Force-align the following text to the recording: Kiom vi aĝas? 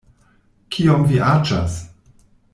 Kiom 0.77 1.05
vi 1.11 1.21
aĝas? 1.33 1.77